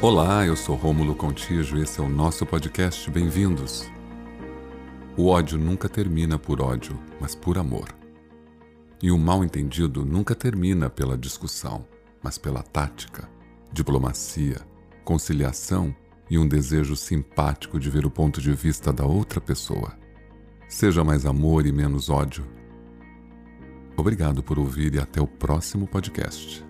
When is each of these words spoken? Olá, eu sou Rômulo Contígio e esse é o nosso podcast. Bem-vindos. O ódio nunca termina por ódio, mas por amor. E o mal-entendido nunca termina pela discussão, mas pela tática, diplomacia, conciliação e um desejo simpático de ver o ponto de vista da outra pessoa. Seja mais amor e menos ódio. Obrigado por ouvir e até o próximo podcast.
Olá, 0.00 0.46
eu 0.46 0.54
sou 0.54 0.76
Rômulo 0.76 1.12
Contígio 1.12 1.76
e 1.76 1.82
esse 1.82 1.98
é 1.98 2.04
o 2.04 2.08
nosso 2.08 2.46
podcast. 2.46 3.10
Bem-vindos. 3.10 3.90
O 5.16 5.26
ódio 5.26 5.58
nunca 5.58 5.88
termina 5.88 6.38
por 6.38 6.60
ódio, 6.60 6.96
mas 7.20 7.34
por 7.34 7.58
amor. 7.58 7.88
E 9.02 9.10
o 9.10 9.18
mal-entendido 9.18 10.04
nunca 10.04 10.36
termina 10.36 10.88
pela 10.88 11.18
discussão, 11.18 11.84
mas 12.22 12.38
pela 12.38 12.62
tática, 12.62 13.28
diplomacia, 13.72 14.60
conciliação 15.04 15.92
e 16.30 16.38
um 16.38 16.46
desejo 16.46 16.94
simpático 16.94 17.80
de 17.80 17.90
ver 17.90 18.06
o 18.06 18.10
ponto 18.10 18.40
de 18.40 18.52
vista 18.52 18.92
da 18.92 19.04
outra 19.04 19.40
pessoa. 19.40 19.98
Seja 20.68 21.02
mais 21.02 21.26
amor 21.26 21.66
e 21.66 21.72
menos 21.72 22.08
ódio. 22.08 22.46
Obrigado 23.96 24.44
por 24.44 24.60
ouvir 24.60 24.94
e 24.94 25.00
até 25.00 25.20
o 25.20 25.26
próximo 25.26 25.88
podcast. 25.88 26.67